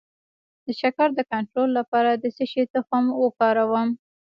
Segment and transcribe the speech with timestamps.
[0.65, 3.89] د شکر د کنټرول لپاره د څه شي تخم وکاروم؟